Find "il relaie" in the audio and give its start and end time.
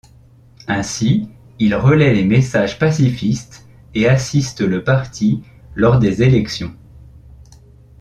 1.59-2.15